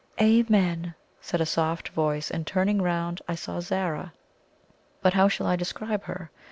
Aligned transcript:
"Amen!" 0.19 0.95
said 1.21 1.41
a 1.41 1.45
soft 1.45 1.89
voice, 1.89 2.31
and, 2.31 2.47
turning 2.47 2.81
round, 2.81 3.21
I 3.27 3.35
saw 3.35 3.59
Zara. 3.59 4.13
But 5.03 5.13
how 5.13 5.27
shall 5.27 5.45
I 5.45 5.55
describe 5.55 6.05
her? 6.05 6.31